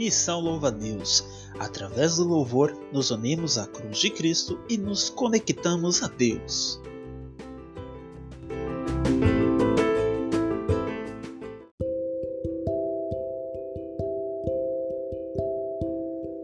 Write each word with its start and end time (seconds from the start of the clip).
Missão 0.00 0.40
Louva 0.40 0.68
a 0.68 0.70
Deus. 0.70 1.22
Através 1.58 2.16
do 2.16 2.24
louvor, 2.24 2.74
nos 2.90 3.10
unimos 3.10 3.58
à 3.58 3.66
cruz 3.66 3.98
de 3.98 4.08
Cristo 4.08 4.58
e 4.66 4.78
nos 4.78 5.10
conectamos 5.10 6.02
a 6.02 6.08
Deus. 6.08 6.80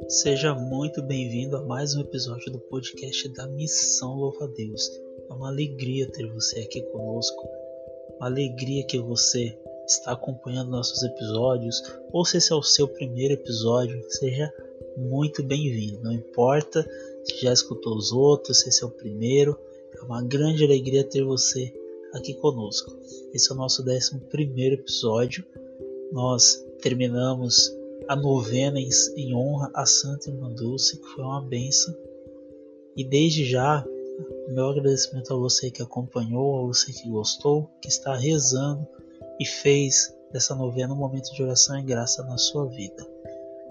Seja 0.07 0.54
muito 0.54 1.02
bem-vindo 1.02 1.57
a 1.57 1.64
mais 1.64 1.96
um 1.96 2.02
episódio 2.02 2.52
do 2.52 2.61
podcast 2.61 3.27
da 3.30 3.46
Missão 3.46 4.16
Louva 4.16 4.44
a 4.44 4.49
Deus. 4.49 4.86
É 5.30 5.32
uma 5.32 5.49
alegria 5.49 6.07
ter 6.13 6.30
você 6.30 6.61
aqui 6.61 6.82
conosco. 6.93 7.49
Uma 8.18 8.27
alegria 8.27 8.86
que 8.86 8.99
você 8.99 9.58
está 9.86 10.13
acompanhando 10.13 10.71
nossos 10.71 11.03
episódios, 11.03 11.82
ou 12.13 12.25
se 12.25 12.39
esse 12.39 12.53
é 12.53 12.57
o 12.57 12.63
seu 12.63 12.89
primeiro 12.89 13.35
episódio, 13.35 14.04
seja 14.08 14.53
muito 14.96 15.43
bem-vindo. 15.43 16.03
Não 16.03 16.13
importa 16.13 16.85
se 17.25 17.43
já 17.43 17.53
escutou 17.53 17.96
os 17.96 18.13
outros, 18.13 18.61
se 18.61 18.68
esse 18.68 18.82
é 18.82 18.86
o 18.86 18.91
primeiro, 18.91 19.58
é 19.94 20.03
uma 20.03 20.22
grande 20.22 20.64
alegria 20.64 21.04
ter 21.04 21.25
você 21.25 21.72
aqui 22.13 22.35
conosco. 22.35 22.96
Esse 23.32 23.50
é 23.50 23.54
o 23.54 23.58
nosso 23.58 23.82
11 23.82 24.18
primeiro 24.30 24.75
episódio. 24.75 25.44
Nós 26.13 26.64
terminamos 26.80 27.72
a 28.08 28.16
novena 28.16 28.79
em, 28.80 28.89
em 29.16 29.35
honra 29.35 29.71
a 29.75 29.86
Santa 29.86 30.30
Irmã 30.30 30.50
Dulce, 30.53 30.99
que 30.99 31.07
foi 31.07 31.25
uma 31.25 31.43
benção. 31.43 31.94
E 32.97 33.05
desde 33.05 33.44
já, 33.44 33.84
meu 34.48 34.69
agradecimento 34.69 35.33
a 35.33 35.36
você 35.36 35.70
que 35.70 35.83
acompanhou, 35.83 36.58
a 36.58 36.66
você 36.66 36.92
que 36.92 37.08
gostou, 37.08 37.69
que 37.82 37.88
está 37.88 38.16
rezando 38.16 38.86
e 39.38 39.44
fez 39.44 40.14
dessa 40.32 40.54
novena 40.54 40.92
um 40.92 40.98
momento 40.98 41.32
de 41.32 41.42
oração 41.42 41.78
e 41.78 41.82
graça 41.82 42.22
na 42.24 42.36
sua 42.36 42.66
vida. 42.66 43.06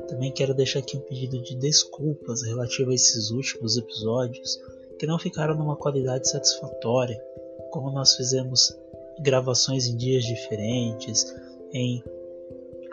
Também 0.08 0.31
quero 0.31 0.53
deixar 0.53 0.80
aqui 0.80 0.97
um 0.97 1.02
pedido 1.02 1.41
de 1.41 1.55
desculpas 1.55 2.44
relativo 2.44 2.91
a 2.91 2.94
esses 2.94 3.31
últimos 3.31 3.77
episódios 3.77 4.59
que 4.99 5.08
não 5.08 5.19
ficaram 5.19 5.55
numa 5.55 5.75
qualidade 5.75 6.30
satisfatória, 6.30 7.21
como 7.71 7.91
nós 7.91 8.16
fizemos 8.16 8.75
gravações 9.19 9.88
em 9.88 9.95
dias 9.95 10.23
diferentes, 10.23 11.25
em 11.73 12.03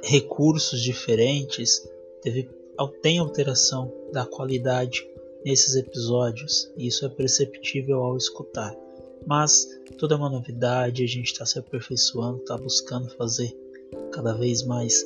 recursos 0.02 0.80
diferentes, 0.80 1.82
teve, 2.20 2.50
tem 3.02 3.18
alteração 3.18 3.92
da 4.12 4.26
qualidade 4.26 5.06
nesses 5.44 5.74
episódios, 5.76 6.72
e 6.76 6.86
isso 6.86 7.04
é 7.04 7.08
perceptível 7.08 8.02
ao 8.02 8.16
escutar. 8.16 8.76
Mas 9.26 9.68
tudo 9.98 10.14
é 10.14 10.16
uma 10.16 10.30
novidade, 10.30 11.04
a 11.04 11.06
gente 11.06 11.32
está 11.32 11.46
se 11.46 11.58
aperfeiçoando, 11.58 12.38
está 12.38 12.56
buscando 12.56 13.08
fazer 13.10 13.56
cada 14.12 14.34
vez 14.34 14.62
mais 14.62 15.04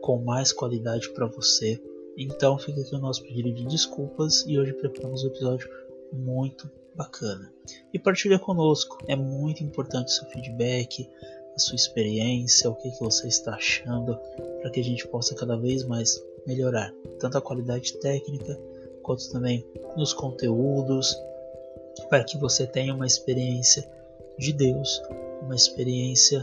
com 0.00 0.18
mais 0.18 0.52
qualidade 0.52 1.10
para 1.10 1.26
você. 1.26 1.80
Então 2.16 2.58
fica 2.58 2.80
aqui 2.80 2.94
o 2.94 2.98
nosso 2.98 3.22
pedido 3.22 3.52
de 3.52 3.66
desculpas 3.66 4.44
e 4.46 4.58
hoje 4.58 4.72
preparamos 4.72 5.24
um 5.24 5.28
episódio 5.28 5.68
muito 6.12 6.70
bacana. 6.94 7.52
E 7.92 7.98
partilha 7.98 8.38
conosco, 8.38 8.98
é 9.06 9.14
muito 9.14 9.62
importante 9.62 10.06
o 10.06 10.10
seu 10.10 10.26
feedback, 10.26 11.08
a 11.54 11.58
sua 11.58 11.74
experiência, 11.76 12.70
o 12.70 12.74
que, 12.74 12.90
que 12.90 13.00
você 13.00 13.28
está 13.28 13.54
achando, 13.54 14.18
para 14.60 14.70
que 14.70 14.80
a 14.80 14.84
gente 14.84 15.06
possa 15.08 15.34
cada 15.34 15.56
vez 15.56 15.84
mais 15.84 16.22
melhorar 16.46 16.92
tanto 17.18 17.36
a 17.36 17.42
qualidade 17.42 17.94
técnica 17.98 18.58
quanto 19.02 19.30
também 19.30 19.64
nos 19.96 20.12
conteúdos, 20.12 21.16
para 22.08 22.24
que 22.24 22.38
você 22.38 22.66
tenha 22.66 22.94
uma 22.94 23.06
experiência 23.06 23.88
de 24.38 24.52
Deus, 24.52 25.02
uma 25.42 25.54
experiência 25.54 26.42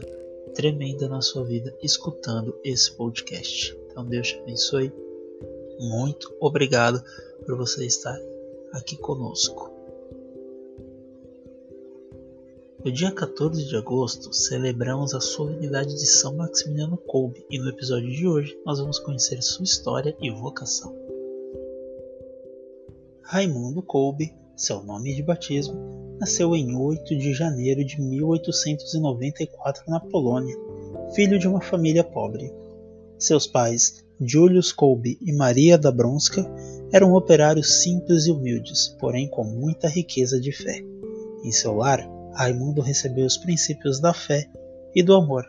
tremenda 0.54 1.08
na 1.08 1.22
sua 1.22 1.44
vida 1.44 1.76
escutando 1.82 2.56
esse 2.64 2.92
podcast. 2.92 3.78
Então 3.90 4.06
Deus 4.06 4.28
te 4.28 4.40
abençoe. 4.40 4.92
Muito 5.80 6.36
obrigado 6.40 7.04
por 7.46 7.58
você 7.58 7.86
estar 7.86 8.18
aqui 8.72 8.98
conosco. 8.98 9.72
No 12.84 12.92
dia 12.92 13.12
14 13.12 13.64
de 13.66 13.78
agosto, 13.78 14.34
celebramos 14.34 15.14
a 15.14 15.22
solenidade 15.22 15.96
de 15.96 16.06
São 16.06 16.36
Maximiliano 16.36 16.98
Kolbe 16.98 17.46
e 17.50 17.58
no 17.58 17.70
episódio 17.70 18.12
de 18.12 18.28
hoje 18.28 18.60
nós 18.66 18.80
vamos 18.80 19.00
conhecer 19.00 19.42
sua 19.42 19.64
história 19.64 20.16
e 20.20 20.30
vocação. 20.30 20.94
Raimundo 23.22 23.82
Kolbe 23.82 24.34
seu 24.56 24.84
nome 24.84 25.16
de 25.16 25.24
batismo, 25.24 26.18
nasceu 26.20 26.56
em 26.56 26.76
8 26.76 27.18
de 27.18 27.34
janeiro 27.34 27.84
de 27.84 28.00
1894 28.00 29.84
na 29.88 30.00
Polônia, 30.00 30.56
filho 31.16 31.40
de 31.40 31.48
uma 31.48 31.62
família 31.62 32.04
pobre. 32.04 32.54
Seus 33.18 33.48
pais, 33.48 34.04
Julius 34.22 34.72
Kolbe 34.72 35.18
e 35.22 35.34
Maria 35.34 35.78
da 35.78 35.92
Bronska, 35.92 36.46
eram 36.92 37.14
operários 37.14 37.82
simples 37.82 38.26
e 38.28 38.32
humildes, 38.32 38.96
porém 39.00 39.28
com 39.28 39.44
muita 39.44 39.88
riqueza 39.88 40.40
de 40.40 40.52
fé. 40.52 40.84
Em 41.44 41.52
seu 41.52 41.74
lar, 41.74 42.08
Raimundo 42.34 42.82
recebeu 42.82 43.26
os 43.26 43.38
princípios 43.38 44.00
da 44.00 44.14
fé 44.14 44.50
e 44.96 45.02
do 45.02 45.16
amor. 45.16 45.46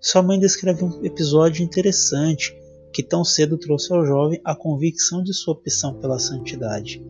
Sua 0.00 0.22
mãe 0.22 0.38
descreve 0.38 0.84
um 0.84 1.04
episódio 1.04 1.62
interessante 1.62 2.56
que 2.92 3.02
tão 3.02 3.24
cedo 3.24 3.58
trouxe 3.58 3.92
ao 3.92 4.04
jovem 4.06 4.40
a 4.44 4.54
convicção 4.54 5.22
de 5.22 5.34
sua 5.34 5.54
opção 5.54 5.94
pela 5.94 6.18
santidade. 6.18 7.04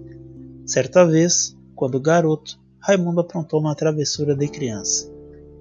Certa 0.66 1.04
vez, 1.04 1.54
quando 1.75 2.00
garoto, 2.00 2.58
Raimundo 2.78 3.20
aprontou 3.20 3.60
uma 3.60 3.75
travessura 3.75 4.34
de 4.34 4.48
criança. 4.48 5.12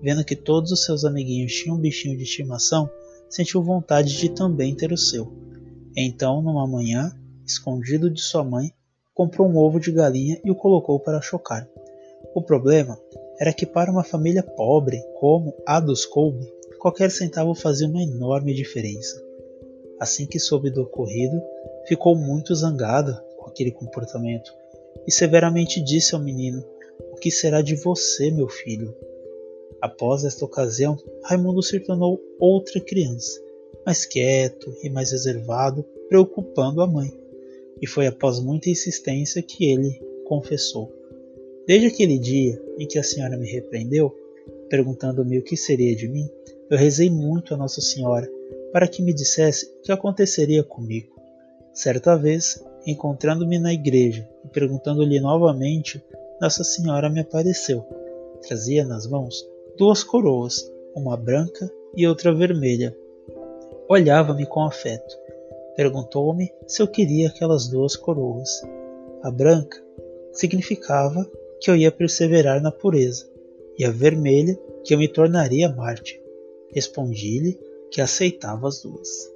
Vendo 0.01 0.23
que 0.23 0.35
todos 0.35 0.71
os 0.71 0.85
seus 0.85 1.03
amiguinhos 1.03 1.53
tinham 1.53 1.75
um 1.75 1.79
bichinho 1.79 2.17
de 2.17 2.23
estimação, 2.23 2.89
sentiu 3.29 3.61
vontade 3.61 4.17
de 4.17 4.29
também 4.29 4.73
ter 4.73 4.93
o 4.93 4.97
seu. 4.97 5.29
Então, 5.95 6.41
numa 6.41 6.65
manhã, 6.65 7.11
escondido 7.45 8.09
de 8.09 8.21
sua 8.21 8.45
mãe, 8.45 8.71
comprou 9.13 9.47
um 9.47 9.57
ovo 9.57 9.77
de 9.77 9.91
galinha 9.91 10.39
e 10.43 10.49
o 10.49 10.55
colocou 10.55 10.97
para 10.99 11.21
chocar. 11.21 11.67
O 12.33 12.41
problema 12.41 12.97
era 13.39 13.51
que 13.51 13.65
para 13.65 13.91
uma 13.91 14.05
família 14.05 14.41
pobre 14.41 15.03
como 15.19 15.53
a 15.65 15.81
dos 15.81 16.05
Kolbe, 16.05 16.49
qualquer 16.79 17.11
centavo 17.11 17.53
fazia 17.53 17.89
uma 17.89 18.01
enorme 18.01 18.53
diferença. 18.53 19.21
Assim 19.99 20.25
que 20.25 20.39
soube 20.39 20.69
do 20.69 20.83
ocorrido, 20.83 21.41
ficou 21.87 22.15
muito 22.15 22.55
zangado 22.55 23.21
com 23.37 23.49
aquele 23.49 23.71
comportamento 23.71 24.62
e 25.07 25.11
severamente 25.11 25.81
disse 25.81 26.15
ao 26.15 26.21
menino: 26.21 26.63
O 27.11 27.15
que 27.15 27.31
será 27.31 27.61
de 27.61 27.75
você, 27.75 28.31
meu 28.31 28.47
filho? 28.47 28.95
Após 29.81 30.23
esta 30.23 30.45
ocasião, 30.45 30.97
Raimundo 31.23 31.61
se 31.61 31.79
tornou 31.79 32.21
outra 32.39 32.79
criança, 32.79 33.41
mais 33.85 34.05
quieto 34.05 34.73
e 34.81 34.89
mais 34.89 35.11
reservado, 35.11 35.83
preocupando 36.07 36.81
a 36.81 36.87
mãe. 36.87 37.11
E 37.81 37.87
foi 37.87 38.07
após 38.07 38.39
muita 38.39 38.69
insistência 38.69 39.41
que 39.41 39.69
ele 39.69 40.01
confessou. 40.25 40.91
Desde 41.67 41.87
aquele 41.87 42.17
dia 42.17 42.61
em 42.77 42.87
que 42.87 42.97
a 42.97 43.03
senhora 43.03 43.37
me 43.37 43.49
repreendeu, 43.49 44.15
perguntando-me 44.69 45.37
o 45.37 45.43
que 45.43 45.57
seria 45.57 45.95
de 45.95 46.07
mim, 46.07 46.29
eu 46.69 46.77
rezei 46.77 47.09
muito 47.09 47.53
a 47.53 47.57
Nossa 47.57 47.81
Senhora 47.81 48.29
para 48.71 48.87
que 48.87 49.01
me 49.01 49.13
dissesse 49.13 49.65
o 49.65 49.81
que 49.81 49.91
aconteceria 49.91 50.63
comigo. 50.63 51.13
Certa 51.73 52.15
vez, 52.15 52.63
Encontrando-me 52.85 53.57
na 53.59 53.73
igreja 53.73 54.27
e 54.43 54.47
perguntando-lhe 54.47 55.19
novamente, 55.19 56.03
Nossa 56.39 56.63
Senhora 56.63 57.09
me 57.09 57.21
apareceu. 57.21 57.85
Trazia 58.41 58.83
nas 58.83 59.07
mãos 59.07 59.47
duas 59.77 60.03
coroas, 60.03 60.71
uma 60.95 61.17
branca 61.17 61.71
e 61.95 62.07
outra 62.07 62.33
vermelha. 62.33 62.95
Olhava-me 63.89 64.45
com 64.45 64.63
afeto. 64.63 65.17
Perguntou-me 65.75 66.51
se 66.67 66.81
eu 66.81 66.87
queria 66.87 67.29
aquelas 67.29 67.67
duas 67.67 67.95
coroas. 67.95 68.61
A 69.23 69.31
branca 69.31 69.81
significava 70.31 71.29
que 71.59 71.71
eu 71.71 71.75
ia 71.75 71.91
perseverar 71.91 72.61
na 72.61 72.71
pureza, 72.71 73.25
e 73.77 73.85
a 73.85 73.91
vermelha 73.91 74.59
que 74.83 74.93
eu 74.93 74.97
me 74.97 75.07
tornaria 75.07 75.69
mártir. 75.69 76.21
Respondi-lhe 76.71 77.59
que 77.89 78.01
aceitava 78.01 78.67
as 78.67 78.81
duas. 78.81 79.31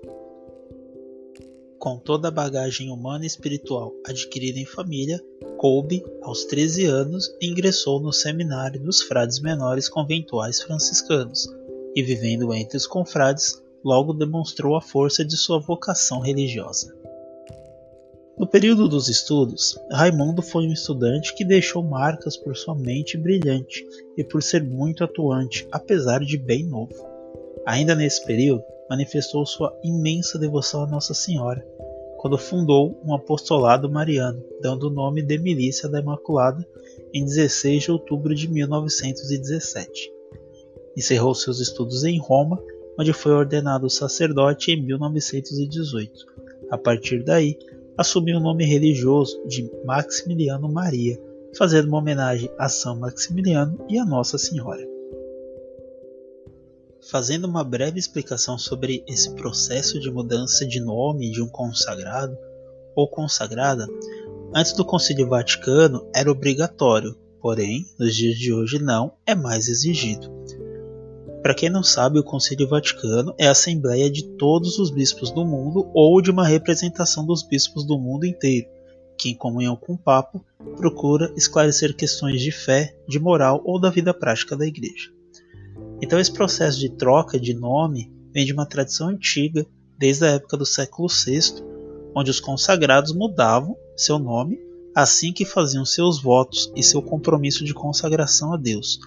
Com 1.79 1.97
toda 1.99 2.29
a 2.29 2.31
bagagem 2.31 2.89
humana 2.89 3.23
e 3.23 3.27
espiritual 3.27 3.93
adquirida 4.05 4.59
em 4.59 4.65
família, 4.65 5.23
Kolbe, 5.57 6.03
aos 6.23 6.43
13 6.45 6.85
anos, 6.85 7.31
ingressou 7.41 7.99
no 7.99 8.11
seminário 8.11 8.81
dos 8.81 9.01
frades 9.01 9.39
menores 9.39 9.87
conventuais 9.87 10.61
franciscanos 10.61 11.47
e, 11.95 12.01
vivendo 12.01 12.51
entre 12.53 12.77
os 12.77 12.87
confrades, 12.87 13.61
logo 13.83 14.13
demonstrou 14.13 14.75
a 14.75 14.81
força 14.81 15.23
de 15.23 15.37
sua 15.37 15.59
vocação 15.59 16.19
religiosa. 16.19 16.95
No 18.37 18.45
período 18.45 18.87
dos 18.87 19.07
estudos, 19.07 19.79
Raimundo 19.91 20.41
foi 20.41 20.67
um 20.67 20.73
estudante 20.73 21.33
que 21.35 21.45
deixou 21.45 21.81
marcas 21.83 22.37
por 22.37 22.55
sua 22.55 22.75
mente 22.75 23.17
brilhante 23.17 23.83
e 24.15 24.23
por 24.23 24.43
ser 24.43 24.63
muito 24.63 25.03
atuante, 25.03 25.67
apesar 25.71 26.19
de 26.19 26.37
bem 26.37 26.63
novo. 26.63 27.16
Ainda 27.67 27.93
nesse 27.93 28.23
período, 28.23 28.63
manifestou 28.89 29.45
sua 29.45 29.77
imensa 29.83 30.39
devoção 30.39 30.83
a 30.83 30.87
Nossa 30.87 31.13
Senhora, 31.13 31.67
quando 32.17 32.37
fundou 32.37 32.97
um 33.03 33.13
apostolado 33.13 33.91
mariano, 33.91 34.41
dando 34.61 34.87
o 34.87 34.89
nome 34.89 35.21
de 35.21 35.37
Milícia 35.37 35.89
da 35.89 35.99
Imaculada 35.99 36.65
em 37.13 37.25
16 37.25 37.83
de 37.83 37.91
outubro 37.91 38.33
de 38.33 38.47
1917. 38.47 40.09
Encerrou 40.95 41.35
seus 41.35 41.59
estudos 41.59 42.05
em 42.05 42.17
Roma, 42.17 42.57
onde 42.97 43.11
foi 43.11 43.33
ordenado 43.33 43.89
sacerdote 43.89 44.71
em 44.71 44.81
1918, 44.81 46.25
A 46.71 46.77
partir 46.77 47.21
daí, 47.21 47.59
assumiu 47.97 48.37
o 48.37 48.41
nome 48.41 48.63
religioso 48.63 49.45
de 49.45 49.69
Maximiliano 49.83 50.71
Maria, 50.71 51.19
fazendo 51.57 51.89
uma 51.89 51.97
homenagem 51.97 52.49
a 52.57 52.69
São 52.69 52.97
Maximiliano 52.97 53.77
e 53.89 53.99
a 53.99 54.05
Nossa 54.05 54.37
Senhora. 54.37 54.96
Fazendo 57.09 57.45
uma 57.45 57.63
breve 57.63 57.97
explicação 57.97 58.57
sobre 58.57 59.01
esse 59.07 59.33
processo 59.33 59.97
de 59.97 60.11
mudança 60.11 60.65
de 60.65 60.81
nome 60.81 61.31
de 61.31 61.41
um 61.41 61.47
consagrado 61.47 62.37
ou 62.93 63.07
consagrada, 63.07 63.87
antes 64.53 64.73
do 64.73 64.83
Concílio 64.83 65.29
Vaticano 65.29 66.05
era 66.13 66.29
obrigatório, 66.29 67.15
porém, 67.41 67.85
nos 67.97 68.13
dias 68.13 68.37
de 68.37 68.51
hoje 68.51 68.79
não 68.79 69.13
é 69.25 69.33
mais 69.33 69.69
exigido. 69.69 70.29
Para 71.41 71.53
quem 71.53 71.69
não 71.69 71.81
sabe, 71.81 72.19
o 72.19 72.23
Concílio 72.23 72.67
Vaticano 72.67 73.33
é 73.37 73.47
a 73.47 73.51
assembleia 73.51 74.09
de 74.09 74.23
todos 74.35 74.77
os 74.77 74.89
bispos 74.89 75.31
do 75.31 75.45
mundo 75.45 75.89
ou 75.93 76.21
de 76.21 76.29
uma 76.29 76.45
representação 76.45 77.25
dos 77.25 77.41
bispos 77.41 77.85
do 77.85 77.97
mundo 77.97 78.25
inteiro, 78.25 78.67
que, 79.17 79.29
em 79.29 79.35
comunhão 79.35 79.77
com 79.77 79.93
o 79.93 79.97
Papa, 79.97 80.41
procura 80.75 81.31
esclarecer 81.37 81.95
questões 81.95 82.41
de 82.41 82.51
fé, 82.51 82.97
de 83.07 83.17
moral 83.17 83.61
ou 83.63 83.79
da 83.79 83.89
vida 83.89 84.13
prática 84.13 84.57
da 84.57 84.67
Igreja. 84.67 85.16
Então, 86.01 86.19
esse 86.19 86.31
processo 86.31 86.79
de 86.79 86.89
troca 86.89 87.39
de 87.39 87.53
nome 87.53 88.11
vem 88.33 88.45
de 88.45 88.53
uma 88.53 88.65
tradição 88.65 89.09
antiga, 89.09 89.65
desde 89.97 90.25
a 90.25 90.31
época 90.31 90.57
do 90.57 90.65
século 90.65 91.07
VI, 91.07 91.63
onde 92.15 92.29
os 92.29 92.39
consagrados 92.39 93.13
mudavam 93.13 93.75
seu 93.95 94.19
nome 94.19 94.67
assim 94.97 95.31
que 95.31 95.45
faziam 95.45 95.85
seus 95.85 96.19
votos 96.19 96.71
e 96.75 96.81
seu 96.81 97.03
compromisso 97.03 97.63
de 97.63 97.71
consagração 97.71 98.51
a 98.51 98.57
Deus. 98.57 98.97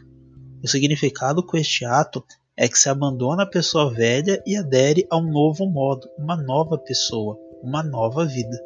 O 0.63 0.69
significado 0.69 1.45
com 1.45 1.57
este 1.57 1.85
ato 1.85 2.23
é 2.57 2.69
que 2.69 2.79
se 2.79 2.89
abandona 2.89 3.43
a 3.43 3.51
pessoa 3.51 3.93
velha 3.93 4.41
e 4.47 4.55
adere 4.55 5.05
a 5.11 5.17
um 5.17 5.29
novo 5.29 5.67
modo, 5.67 6.09
uma 6.17 6.37
nova 6.37 6.79
pessoa, 6.79 7.37
uma 7.61 7.83
nova 7.83 8.25
vida. 8.25 8.57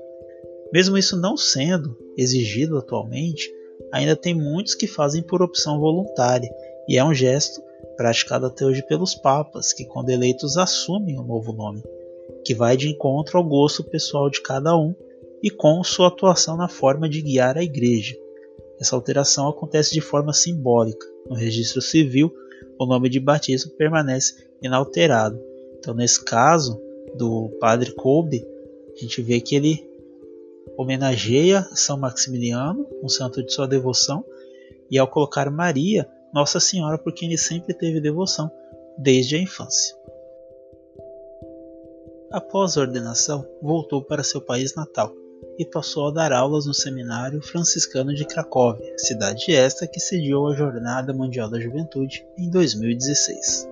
Mesmo 0.70 0.98
isso 0.98 1.16
não 1.16 1.34
sendo 1.34 1.96
exigido 2.14 2.76
atualmente, 2.76 3.50
ainda 3.90 4.14
tem 4.14 4.34
muitos 4.34 4.74
que 4.74 4.86
fazem 4.86 5.22
por 5.22 5.40
opção 5.40 5.80
voluntária, 5.80 6.50
e 6.86 6.98
é 6.98 7.04
um 7.04 7.14
gesto 7.14 7.62
praticado 7.96 8.46
até 8.46 8.64
hoje 8.64 8.82
pelos 8.82 9.14
papas, 9.14 9.72
que 9.72 9.84
quando 9.84 10.10
eleitos 10.10 10.56
assumem 10.56 11.18
o 11.18 11.22
um 11.22 11.26
novo 11.26 11.52
nome, 11.52 11.82
que 12.44 12.54
vai 12.54 12.76
de 12.76 12.88
encontro 12.88 13.38
ao 13.38 13.44
gosto 13.44 13.82
pessoal 13.82 14.28
de 14.28 14.40
cada 14.42 14.76
um 14.76 14.94
e 15.42 15.50
com 15.50 15.82
sua 15.82 16.08
atuação 16.08 16.56
na 16.56 16.68
forma 16.68 17.08
de 17.08 17.22
guiar 17.22 17.56
a 17.56 17.62
igreja. 17.62 18.16
Essa 18.80 18.96
alteração 18.96 19.48
acontece 19.48 19.92
de 19.92 20.00
forma 20.00 20.32
simbólica. 20.32 21.06
No 21.28 21.34
registro 21.34 21.80
civil, 21.80 22.34
o 22.78 22.86
nome 22.86 23.08
de 23.08 23.20
batismo 23.20 23.72
permanece 23.72 24.48
inalterado. 24.62 25.40
Então, 25.78 25.94
nesse 25.94 26.24
caso 26.24 26.80
do 27.16 27.50
padre 27.60 27.92
Kolbe, 27.92 28.44
a 28.94 29.00
gente 29.00 29.22
vê 29.22 29.40
que 29.40 29.54
ele 29.54 29.88
homenageia 30.76 31.66
São 31.74 31.96
Maximiliano, 31.96 32.86
um 33.02 33.08
santo 33.08 33.42
de 33.42 33.52
sua 33.52 33.66
devoção, 33.66 34.24
e 34.90 34.98
ao 34.98 35.08
colocar 35.08 35.50
Maria 35.50 36.08
nossa 36.34 36.58
Senhora 36.58 36.98
por 36.98 37.14
quem 37.14 37.28
ele 37.28 37.38
sempre 37.38 37.72
teve 37.72 38.00
devoção 38.00 38.50
desde 38.98 39.36
a 39.36 39.38
infância. 39.38 39.96
Após 42.32 42.76
a 42.76 42.80
ordenação, 42.80 43.46
voltou 43.62 44.02
para 44.02 44.24
seu 44.24 44.40
país 44.40 44.74
natal 44.74 45.14
e 45.56 45.64
passou 45.64 46.08
a 46.08 46.10
dar 46.10 46.32
aulas 46.32 46.66
no 46.66 46.74
Seminário 46.74 47.40
Franciscano 47.40 48.12
de 48.12 48.24
Cracóvia, 48.24 48.98
cidade 48.98 49.54
esta 49.54 49.86
que 49.86 50.00
sediou 50.00 50.48
a 50.48 50.56
Jornada 50.56 51.12
Mundial 51.12 51.48
da 51.48 51.60
Juventude 51.60 52.26
em 52.36 52.50
2016. 52.50 53.68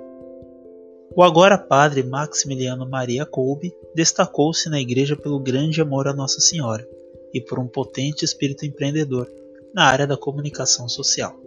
O 1.16 1.22
agora 1.24 1.58
padre 1.58 2.04
Maximiliano 2.04 2.88
Maria 2.88 3.26
Kolbe 3.26 3.74
destacou-se 3.92 4.68
na 4.70 4.80
igreja 4.80 5.16
pelo 5.16 5.40
grande 5.40 5.80
amor 5.80 6.06
a 6.06 6.14
Nossa 6.14 6.40
Senhora 6.40 6.88
e 7.34 7.40
por 7.40 7.58
um 7.58 7.66
potente 7.66 8.24
espírito 8.24 8.64
empreendedor 8.64 9.28
na 9.74 9.86
área 9.86 10.06
da 10.06 10.16
comunicação 10.16 10.88
social. 10.88 11.41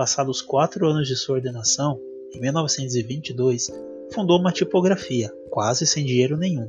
Passados 0.00 0.40
quatro 0.40 0.88
anos 0.88 1.06
de 1.06 1.14
sua 1.14 1.34
ordenação, 1.34 2.00
em 2.32 2.40
1922, 2.40 3.70
fundou 4.10 4.38
uma 4.38 4.50
tipografia, 4.50 5.30
quase 5.50 5.86
sem 5.86 6.06
dinheiro 6.06 6.38
nenhum. 6.38 6.66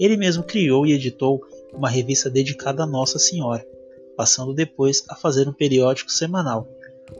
Ele 0.00 0.16
mesmo 0.16 0.42
criou 0.42 0.84
e 0.84 0.92
editou 0.92 1.40
uma 1.72 1.88
revista 1.88 2.28
dedicada 2.28 2.82
a 2.82 2.86
Nossa 2.86 3.20
Senhora, 3.20 3.64
passando 4.16 4.52
depois 4.52 5.04
a 5.08 5.14
fazer 5.14 5.48
um 5.48 5.52
periódico 5.52 6.10
semanal, 6.10 6.66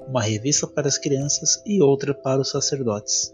uma 0.08 0.20
revista 0.20 0.66
para 0.66 0.88
as 0.88 0.98
crianças 0.98 1.62
e 1.64 1.80
outra 1.80 2.12
para 2.12 2.40
os 2.40 2.50
sacerdotes. 2.50 3.32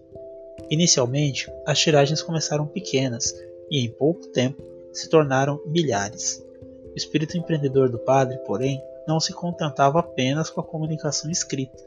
Inicialmente, 0.68 1.50
as 1.64 1.78
tiragens 1.78 2.20
começaram 2.20 2.66
pequenas 2.66 3.34
e 3.70 3.86
em 3.86 3.88
pouco 3.90 4.26
tempo 4.26 4.62
se 4.92 5.08
tornaram 5.08 5.62
milhares. 5.64 6.44
O 6.92 6.94
espírito 6.94 7.38
empreendedor 7.38 7.88
do 7.88 7.98
padre, 7.98 8.36
porém, 8.44 8.78
não 9.06 9.18
se 9.20 9.32
contentava 9.32 10.00
apenas 10.00 10.50
com 10.50 10.60
a 10.60 10.64
comunicação 10.64 11.30
escrita, 11.30 11.82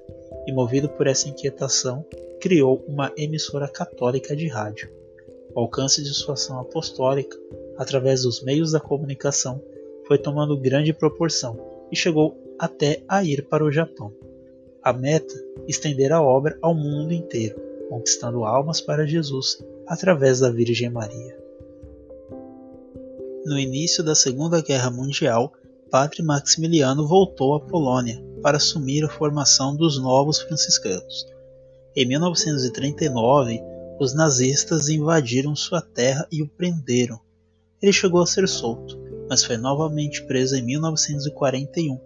e 0.45 0.51
movido 0.51 0.89
por 0.89 1.07
essa 1.07 1.29
inquietação, 1.29 2.05
criou 2.39 2.83
uma 2.87 3.11
emissora 3.17 3.67
católica 3.67 4.35
de 4.35 4.47
rádio. 4.47 4.91
O 5.53 5.61
alcance 5.61 6.03
de 6.03 6.13
sua 6.13 6.33
ação 6.33 6.59
apostólica, 6.59 7.37
através 7.77 8.23
dos 8.23 8.43
meios 8.43 8.71
da 8.71 8.79
comunicação, 8.79 9.61
foi 10.05 10.17
tomando 10.17 10.59
grande 10.59 10.93
proporção 10.93 11.57
e 11.91 11.95
chegou 11.95 12.37
até 12.59 13.03
a 13.07 13.23
ir 13.23 13.47
para 13.47 13.63
o 13.63 13.71
Japão. 13.71 14.13
A 14.83 14.93
meta, 14.93 15.33
estender 15.67 16.11
a 16.11 16.21
obra 16.21 16.57
ao 16.61 16.75
mundo 16.75 17.13
inteiro, 17.13 17.59
conquistando 17.89 18.43
almas 18.43 18.81
para 18.81 19.07
Jesus 19.07 19.65
através 19.87 20.39
da 20.39 20.49
Virgem 20.49 20.89
Maria. 20.89 21.37
No 23.45 23.57
início 23.57 24.03
da 24.03 24.15
Segunda 24.15 24.61
Guerra 24.61 24.89
Mundial, 24.89 25.53
Padre 25.89 26.23
Maximiliano 26.23 27.07
voltou 27.07 27.55
à 27.55 27.59
Polônia 27.59 28.21
para 28.41 28.57
assumir 28.57 29.03
a 29.03 29.09
formação 29.09 29.75
dos 29.75 29.99
novos 29.99 30.39
franciscanos. 30.39 31.25
Em 31.95 32.05
1939, 32.05 33.61
os 33.99 34.13
nazistas 34.13 34.89
invadiram 34.89 35.55
sua 35.55 35.81
terra 35.81 36.27
e 36.31 36.41
o 36.41 36.47
prenderam. 36.47 37.19
Ele 37.81 37.93
chegou 37.93 38.21
a 38.21 38.25
ser 38.25 38.47
solto, 38.47 38.99
mas 39.29 39.43
foi 39.43 39.57
novamente 39.57 40.23
preso 40.23 40.55
em 40.55 40.61
1941, 40.61 41.99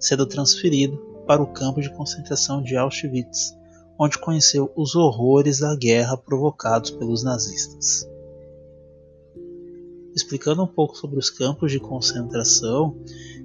sendo 0.00 0.26
transferido 0.26 0.96
para 1.26 1.42
o 1.42 1.52
campo 1.52 1.80
de 1.80 1.90
concentração 1.90 2.62
de 2.62 2.76
Auschwitz, 2.76 3.56
onde 3.98 4.18
conheceu 4.18 4.72
os 4.76 4.94
horrores 4.94 5.60
da 5.60 5.74
guerra 5.76 6.16
provocados 6.16 6.90
pelos 6.90 7.22
nazistas. 7.22 8.08
Explicando 10.16 10.62
um 10.62 10.66
pouco 10.66 10.96
sobre 10.96 11.18
os 11.18 11.28
campos 11.28 11.70
de 11.70 11.78
concentração, 11.78 12.98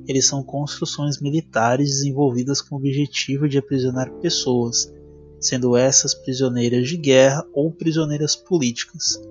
eles 0.08 0.26
são 0.26 0.42
construções 0.42 1.20
militares 1.20 1.90
desenvolvidas 1.90 2.62
com 2.62 2.76
o 2.76 2.78
objetivo 2.78 3.50
de 3.50 3.58
aprisionar 3.58 4.10
pessoas, 4.22 4.90
sendo 5.38 5.76
essas 5.76 6.14
prisioneiras 6.14 6.88
de 6.88 6.96
guerra 6.96 7.46
ou 7.52 7.74
prisioneiras 7.74 8.38
políticas. 8.38 9.22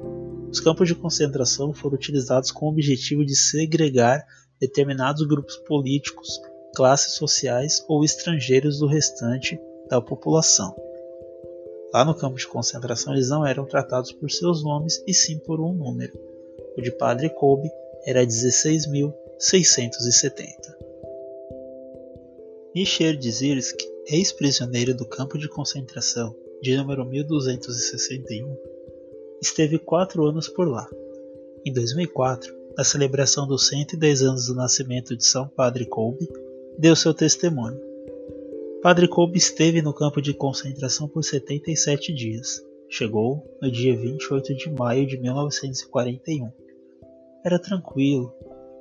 Os 0.53 0.61
campos 0.61 0.87
de 0.87 0.95
concentração 0.95 1.73
foram 1.73 1.95
utilizados 1.95 2.51
com 2.51 2.67
o 2.67 2.69
objetivo 2.69 3.25
de 3.25 3.35
segregar 3.35 4.23
determinados 4.61 5.27
grupos 5.27 5.57
políticos, 5.67 6.39
classes 6.77 7.15
sociais 7.15 7.83
ou 7.89 8.05
estrangeiros 8.05 8.79
do 8.81 8.87
restante 8.87 9.59
da 9.89 9.99
população. 9.99 10.77
Lá 11.91 12.05
no 12.05 12.15
campo 12.15 12.37
de 12.37 12.47
concentração 12.47 13.15
eles 13.15 13.31
não 13.31 13.47
eram 13.47 13.65
tratados 13.65 14.13
por 14.13 14.31
seus 14.31 14.63
nomes 14.63 15.03
e 15.07 15.15
sim 15.15 15.39
por 15.39 15.59
um 15.59 15.73
número. 15.73 16.30
O 16.77 16.81
de 16.81 16.91
Padre 16.93 17.31
Kolbe 17.31 17.71
era 18.07 18.25
16.000 18.25 19.13
670. 19.41 20.79
Michel 22.75 23.17
Dzirsk, 23.17 23.83
ex-prisioneiro 24.07 24.95
do 24.95 25.07
campo 25.07 25.39
de 25.39 25.49
concentração 25.49 26.37
de 26.61 26.77
número 26.77 27.07
1261, 27.07 28.57
esteve 29.41 29.79
quatro 29.79 30.27
anos 30.27 30.47
por 30.47 30.69
lá. 30.69 30.87
Em 31.65 31.73
2004, 31.73 32.55
na 32.77 32.85
celebração 32.85 33.47
dos 33.47 33.67
110 33.69 34.23
anos 34.23 34.47
do 34.47 34.55
nascimento 34.55 35.17
de 35.17 35.25
São 35.25 35.49
Padre 35.49 35.87
Kolbe, 35.87 36.29
deu 36.79 36.95
seu 36.95 37.15
testemunho. 37.15 37.81
Padre 38.83 39.09
Kolbe 39.09 39.39
esteve 39.39 39.81
no 39.81 39.95
campo 39.95 40.21
de 40.21 40.35
concentração 40.35 41.09
por 41.09 41.25
77 41.25 42.13
dias. 42.13 42.63
Chegou 42.93 43.57
no 43.63 43.71
dia 43.71 43.97
28 43.97 44.53
de 44.57 44.69
maio 44.69 45.07
de 45.07 45.17
1941. 45.17 46.51
Era 47.45 47.57
tranquilo, 47.57 48.35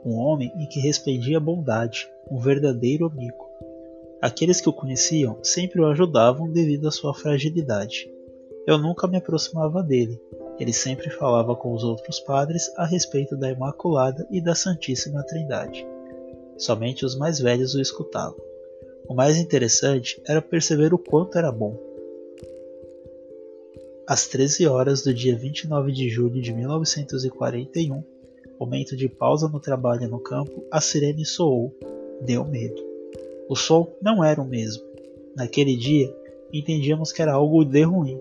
um 0.03 0.15
homem 0.15 0.51
em 0.57 0.67
que 0.67 0.79
resplendia 0.79 1.37
a 1.37 1.39
bondade, 1.39 2.09
um 2.29 2.39
verdadeiro 2.39 3.05
amigo. 3.05 3.47
Aqueles 4.19 4.59
que 4.59 4.67
o 4.67 4.73
conheciam 4.73 5.37
sempre 5.43 5.79
o 5.79 5.85
ajudavam 5.85 6.51
devido 6.51 6.87
à 6.87 6.91
sua 6.91 7.13
fragilidade. 7.13 8.11
Eu 8.65 8.79
nunca 8.79 9.07
me 9.07 9.17
aproximava 9.17 9.83
dele. 9.83 10.19
Ele 10.59 10.73
sempre 10.73 11.11
falava 11.11 11.55
com 11.55 11.71
os 11.71 11.83
outros 11.83 12.19
padres 12.19 12.73
a 12.77 12.87
respeito 12.87 13.37
da 13.37 13.51
Imaculada 13.51 14.27
e 14.31 14.41
da 14.41 14.55
Santíssima 14.55 15.23
Trindade. 15.23 15.85
Somente 16.57 17.05
os 17.05 17.15
mais 17.15 17.39
velhos 17.39 17.75
o 17.75 17.79
escutavam. 17.79 18.41
O 19.07 19.13
mais 19.13 19.37
interessante 19.37 20.19
era 20.27 20.41
perceber 20.41 20.95
o 20.95 20.97
quanto 20.97 21.37
era 21.37 21.51
bom. 21.51 21.88
Às 24.09 24.25
13 24.25 24.65
horas 24.65 25.03
do 25.03 25.13
dia 25.13 25.37
29 25.37 25.91
de 25.91 26.09
julho 26.09 26.41
de 26.41 26.51
1941, 26.51 28.03
Momento 28.59 28.97
de 28.97 29.07
pausa 29.07 29.47
no 29.47 29.59
trabalho 29.59 30.09
no 30.09 30.19
campo, 30.19 30.65
a 30.71 30.81
sirene 30.81 31.23
soou. 31.23 31.71
Deu 32.19 32.43
medo. 32.43 32.83
O 33.47 33.55
sol 33.55 33.95
não 34.01 34.23
era 34.23 34.41
o 34.41 34.47
mesmo. 34.47 34.81
Naquele 35.35 35.77
dia, 35.77 36.11
entendíamos 36.51 37.11
que 37.11 37.21
era 37.21 37.33
algo 37.33 37.63
de 37.63 37.83
ruim. 37.83 38.19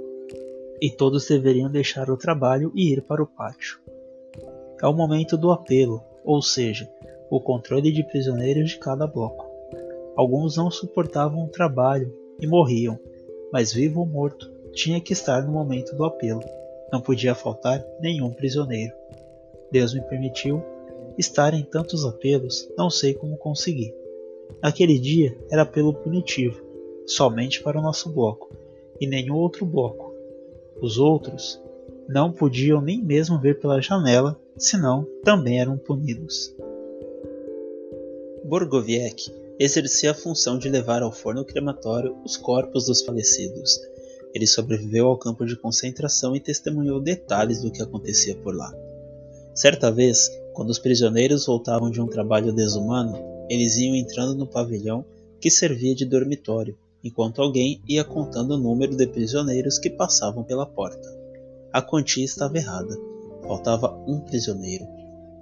E 0.79 0.91
todos 0.91 1.27
deveriam 1.27 1.71
deixar 1.71 2.11
o 2.11 2.19
trabalho 2.19 2.71
e 2.75 2.93
ir 2.93 3.01
para 3.01 3.23
o 3.23 3.27
pátio. 3.27 3.81
É 4.83 4.87
o 4.87 4.93
momento 4.93 5.39
do 5.39 5.51
apelo, 5.51 6.03
ou 6.23 6.43
seja, 6.43 6.87
o 7.31 7.41
controle 7.41 7.91
de 7.91 8.05
prisioneiros 8.05 8.73
de 8.73 8.79
cada 8.79 9.07
bloco. 9.07 9.49
Alguns 10.15 10.59
não 10.59 10.71
suportavam 10.71 11.47
o 11.47 11.51
trabalho 11.51 12.15
e 12.39 12.47
morriam, 12.47 13.01
mas 13.51 13.73
vivo 13.73 14.01
ou 14.01 14.07
morto, 14.07 14.58
tinha 14.79 15.01
que 15.01 15.13
estar 15.13 15.43
no 15.43 15.51
momento 15.51 15.97
do 15.97 16.05
apelo. 16.05 16.41
Não 16.93 17.01
podia 17.01 17.35
faltar 17.35 17.85
nenhum 18.01 18.31
prisioneiro. 18.33 18.95
Deus 19.73 19.93
me 19.93 20.01
permitiu 20.03 20.63
estar 21.19 21.53
em 21.53 21.65
tantos 21.65 22.05
apelos, 22.05 22.71
não 22.79 22.89
sei 22.89 23.13
como 23.13 23.37
consegui. 23.37 23.93
Naquele 24.63 24.97
dia 24.97 25.37
era 25.51 25.63
apelo 25.63 25.93
punitivo, 25.93 26.65
somente 27.07 27.61
para 27.61 27.77
o 27.77 27.83
nosso 27.83 28.09
bloco, 28.09 28.57
e 29.01 29.07
nenhum 29.07 29.35
outro 29.35 29.67
bloco. 29.67 30.15
Os 30.81 30.97
outros 30.97 31.61
não 32.09 32.33
podiam 32.33 32.81
nem 32.81 33.03
mesmo 33.03 33.41
ver 33.41 33.59
pela 33.59 33.83
janela, 33.83 34.41
senão 34.57 35.05
também 35.25 35.61
eram 35.61 35.77
punidos. 35.77 36.55
Borgoviec 38.45 39.29
exercia 39.59 40.13
a 40.13 40.15
função 40.15 40.57
de 40.57 40.69
levar 40.69 41.03
ao 41.03 41.11
forno 41.11 41.45
crematório 41.45 42.17
os 42.25 42.37
corpos 42.37 42.87
dos 42.87 43.03
falecidos. 43.03 43.81
Ele 44.35 44.47
sobreviveu 44.47 45.07
ao 45.07 45.19
campo 45.19 45.45
de 45.45 45.57
concentração 45.57 46.37
e 46.37 46.41
testemunhou 46.41 47.01
detalhes 47.01 47.63
do 47.63 47.71
que 47.71 47.83
acontecia 47.83 48.37
por 48.37 48.55
lá. 48.55 48.73
Certa 49.55 49.91
vez, 49.91 50.31
quando 50.55 50.71
os 50.71 50.79
prisioneiros 50.79 51.47
voltavam 51.47 51.91
de 51.91 52.01
um 52.01 52.07
trabalho 52.07 52.53
desumano, 52.53 53.19
eles 53.49 53.77
iam 53.77 53.95
entrando 53.95 54.35
no 54.35 54.47
pavilhão 54.47 55.05
que 55.41 55.51
servia 55.51 55.95
de 55.95 56.05
dormitório, 56.05 56.77
enquanto 57.03 57.41
alguém 57.41 57.81
ia 57.89 58.05
contando 58.05 58.53
o 58.53 58.59
número 58.59 58.97
de 58.97 59.07
prisioneiros 59.07 59.79
que 59.79 59.91
passavam 59.91 60.45
pela 60.45 60.67
porta. 60.67 61.09
A 61.73 61.81
quantia 61.81 62.25
estava 62.25 62.57
errada. 62.57 62.97
Faltava 63.43 63.93
um 64.07 64.21
prisioneiro. 64.21 64.87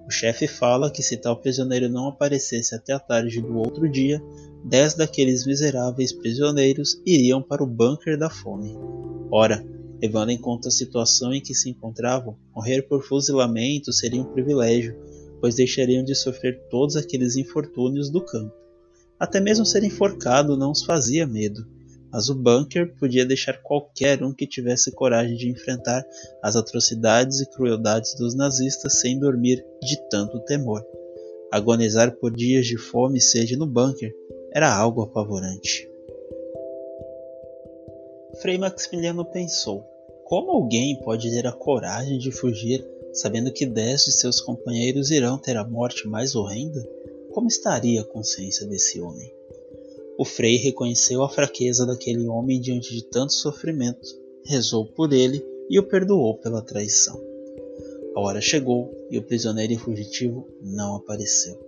O 0.06 0.10
chefe 0.10 0.46
fala 0.46 0.90
que 0.90 1.02
se 1.02 1.16
tal 1.16 1.36
prisioneiro 1.36 1.88
não 1.88 2.06
aparecesse 2.06 2.74
até 2.74 2.92
a 2.92 2.98
tarde 2.98 3.40
do 3.40 3.58
outro 3.58 3.88
dia, 3.88 4.22
dez 4.64 4.94
daqueles 4.94 5.44
miseráveis 5.44 6.12
prisioneiros 6.12 7.00
iriam 7.04 7.42
para 7.42 7.62
o 7.62 7.66
bunker 7.66 8.16
da 8.16 8.30
fome. 8.30 8.72
Ora, 9.32 9.66
levando 10.00 10.30
em 10.30 10.38
conta 10.38 10.68
a 10.68 10.70
situação 10.70 11.34
em 11.34 11.40
que 11.40 11.54
se 11.54 11.68
encontravam, 11.68 12.38
morrer 12.54 12.82
por 12.82 13.02
fuzilamento 13.02 13.92
seria 13.92 14.22
um 14.22 14.32
privilégio, 14.32 14.96
pois 15.40 15.56
deixariam 15.56 16.04
de 16.04 16.14
sofrer 16.14 16.62
todos 16.70 16.94
aqueles 16.94 17.34
infortúnios 17.34 18.08
do 18.08 18.24
campo. 18.24 18.54
Até 19.18 19.40
mesmo 19.40 19.66
ser 19.66 19.82
enforcado 19.82 20.56
não 20.56 20.70
os 20.70 20.84
fazia 20.84 21.26
medo 21.26 21.66
mas 22.16 22.30
o 22.30 22.34
bunker 22.34 22.96
podia 22.98 23.26
deixar 23.26 23.60
qualquer 23.62 24.22
um 24.22 24.32
que 24.32 24.46
tivesse 24.46 24.90
coragem 24.90 25.36
de 25.36 25.50
enfrentar 25.50 26.02
as 26.42 26.56
atrocidades 26.56 27.40
e 27.40 27.50
crueldades 27.50 28.14
dos 28.14 28.34
nazistas 28.34 29.00
sem 29.00 29.18
dormir 29.18 29.62
de 29.82 29.98
tanto 30.08 30.40
temor. 30.46 30.82
Agonizar 31.52 32.16
por 32.16 32.34
dias 32.34 32.64
de 32.64 32.78
fome 32.78 33.18
e 33.18 33.20
sede 33.20 33.54
no 33.54 33.66
bunker 33.66 34.10
era 34.50 34.74
algo 34.74 35.02
apavorante. 35.02 35.86
Frei 38.40 38.56
Maximiliano 38.56 39.22
pensou: 39.26 39.84
como 40.24 40.52
alguém 40.52 40.98
pode 41.00 41.30
ter 41.30 41.46
a 41.46 41.52
coragem 41.52 42.16
de 42.16 42.32
fugir 42.32 42.82
sabendo 43.12 43.52
que 43.52 43.66
dez 43.66 44.06
de 44.06 44.12
seus 44.12 44.40
companheiros 44.40 45.10
irão 45.10 45.36
ter 45.36 45.58
a 45.58 45.68
morte 45.68 46.08
mais 46.08 46.34
horrenda? 46.34 46.82
Como 47.34 47.46
estaria 47.46 48.00
a 48.00 48.06
consciência 48.06 48.66
desse 48.66 49.02
homem? 49.02 49.36
O 50.18 50.24
Frei 50.24 50.56
reconheceu 50.56 51.22
a 51.22 51.28
fraqueza 51.28 51.84
daquele 51.84 52.26
homem 52.26 52.60
diante 52.60 52.94
de 52.94 53.04
tanto 53.04 53.34
sofrimento, 53.34 54.08
rezou 54.44 54.86
por 54.86 55.12
ele 55.12 55.44
e 55.68 55.78
o 55.78 55.86
perdoou 55.86 56.38
pela 56.38 56.62
traição. 56.62 57.20
A 58.14 58.20
hora 58.20 58.40
chegou 58.40 58.90
e 59.10 59.18
o 59.18 59.22
prisioneiro 59.22 59.76
fugitivo 59.78 60.48
não 60.62 60.96
apareceu. 60.96 61.60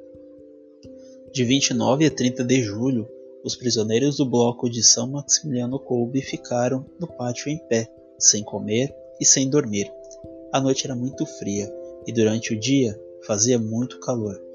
De 1.30 1.44
29 1.44 2.06
a 2.06 2.10
30 2.10 2.42
de 2.42 2.62
julho, 2.62 3.06
os 3.44 3.54
prisioneiros 3.54 4.16
do 4.16 4.24
bloco 4.24 4.68
de 4.70 4.82
São 4.82 5.06
Maximiliano 5.06 5.78
Kolbe 5.78 6.22
ficaram 6.22 6.86
no 6.98 7.06
pátio 7.06 7.50
em 7.50 7.58
pé, 7.68 7.86
sem 8.18 8.42
comer 8.42 8.94
e 9.20 9.26
sem 9.26 9.48
dormir. 9.48 9.92
A 10.52 10.60
noite 10.60 10.86
era 10.86 10.96
muito 10.96 11.26
fria 11.26 11.70
e 12.06 12.12
durante 12.12 12.54
o 12.54 12.58
dia 12.58 12.98
fazia 13.26 13.58
muito 13.58 14.00
calor. 14.00 14.47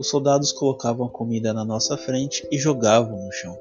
Os 0.00 0.08
soldados 0.08 0.50
colocavam 0.50 1.06
a 1.06 1.10
comida 1.10 1.52
na 1.52 1.62
nossa 1.62 1.94
frente 1.94 2.48
e 2.50 2.56
jogavam 2.56 3.22
no 3.22 3.30
chão. 3.30 3.54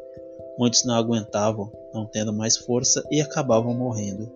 Muitos 0.57 0.85
não 0.85 0.95
aguentavam, 0.95 1.69
não 1.93 2.05
tendo 2.05 2.31
mais 2.31 2.55
força 2.55 3.05
e 3.11 3.19
acabavam 3.19 3.73
morrendo. 3.73 4.31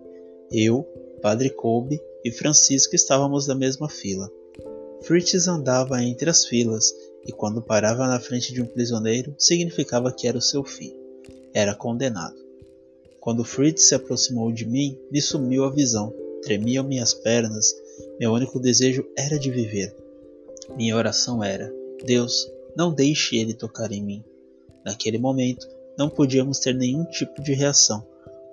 Eu, 0.52 0.82
Padre 1.22 1.48
Kolbe 1.48 1.98
e 2.22 2.30
Francisco 2.30 2.94
estávamos 2.94 3.46
na 3.46 3.54
mesma 3.54 3.88
fila. 3.88 4.30
Fritz 5.00 5.48
andava 5.48 6.02
entre 6.02 6.28
as 6.28 6.44
filas 6.44 6.92
e 7.24 7.32
quando 7.32 7.62
parava 7.62 8.06
na 8.06 8.20
frente 8.20 8.52
de 8.52 8.60
um 8.60 8.66
prisioneiro 8.66 9.34
significava 9.38 10.12
que 10.12 10.28
era 10.28 10.36
o 10.36 10.42
seu 10.42 10.62
fim. 10.62 10.94
Era 11.54 11.74
condenado. 11.74 12.36
Quando 13.18 13.46
Fritz 13.46 13.88
se 13.88 13.94
aproximou 13.94 14.52
de 14.52 14.66
mim, 14.66 14.98
me 15.10 15.22
sumiu 15.22 15.64
a 15.64 15.70
visão. 15.70 16.12
Tremiam 16.42 16.84
minhas 16.84 17.14
pernas. 17.14 17.74
Meu 18.20 18.30
único 18.30 18.60
desejo 18.60 19.06
era 19.16 19.38
de 19.38 19.50
viver. 19.50 19.96
Minha 20.76 20.96
oração 20.96 21.42
era: 21.42 21.72
Deus, 22.04 22.50
não 22.76 22.92
deixe 22.92 23.36
ele 23.36 23.54
tocar 23.54 23.90
em 23.90 24.02
mim. 24.02 24.24
Naquele 24.84 25.18
momento, 25.18 25.66
não 25.96 26.10
podíamos 26.10 26.58
ter 26.58 26.74
nenhum 26.74 27.04
tipo 27.04 27.42
de 27.42 27.54
reação, 27.54 28.06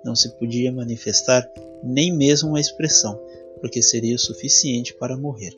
não 0.04 0.16
se 0.16 0.30
podia 0.38 0.72
manifestar 0.72 1.46
nem 1.82 2.12
mesmo 2.12 2.50
uma 2.50 2.60
expressão, 2.60 3.20
porque 3.60 3.82
seria 3.82 4.16
o 4.16 4.18
suficiente 4.18 4.94
para 4.94 5.16
morrer. 5.16 5.54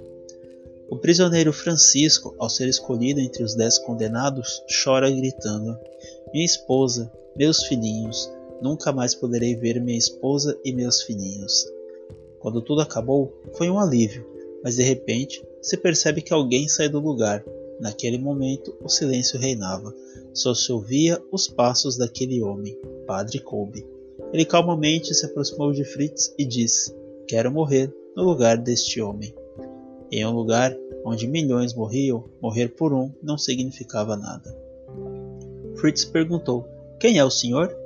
O 0.88 0.96
prisioneiro 0.96 1.52
Francisco, 1.52 2.34
ao 2.38 2.50
ser 2.50 2.68
escolhido 2.68 3.20
entre 3.20 3.42
os 3.42 3.54
dez 3.54 3.78
condenados, 3.78 4.62
chora 4.82 5.10
gritando: 5.10 5.78
Minha 6.32 6.44
esposa, 6.44 7.10
meus 7.36 7.62
filhinhos, 7.64 8.30
nunca 8.60 8.92
mais 8.92 9.14
poderei 9.14 9.54
ver 9.54 9.80
minha 9.80 9.96
esposa 9.96 10.58
e 10.64 10.72
meus 10.72 11.02
filhinhos. 11.02 11.66
Quando 12.40 12.60
tudo 12.60 12.82
acabou, 12.82 13.32
foi 13.54 13.70
um 13.70 13.78
alívio, 13.78 14.26
mas 14.62 14.76
de 14.76 14.82
repente 14.82 15.42
se 15.62 15.76
percebe 15.76 16.20
que 16.20 16.32
alguém 16.32 16.68
sai 16.68 16.88
do 16.88 17.00
lugar 17.00 17.42
Naquele 17.80 18.18
momento, 18.18 18.74
o 18.82 18.88
silêncio 18.88 19.38
reinava. 19.38 19.94
Só 20.32 20.54
se 20.54 20.72
ouvia 20.72 21.22
os 21.30 21.48
passos 21.48 21.96
daquele 21.96 22.42
homem, 22.42 22.78
Padre 23.06 23.38
Kolbe. 23.40 23.86
Ele 24.32 24.44
calmamente 24.44 25.14
se 25.14 25.26
aproximou 25.26 25.72
de 25.72 25.84
Fritz 25.84 26.34
e 26.38 26.44
disse: 26.44 26.94
Quero 27.26 27.52
morrer 27.52 27.92
no 28.16 28.22
lugar 28.22 28.56
deste 28.58 29.00
homem. 29.00 29.34
Em 30.10 30.24
um 30.26 30.32
lugar 30.32 30.76
onde 31.04 31.26
milhões 31.26 31.74
morriam, 31.74 32.24
morrer 32.40 32.68
por 32.68 32.92
um 32.92 33.12
não 33.22 33.36
significava 33.36 34.16
nada. 34.16 34.56
Fritz 35.76 36.04
perguntou: 36.04 36.66
Quem 36.98 37.18
é 37.18 37.24
o 37.24 37.30
senhor? 37.30 37.76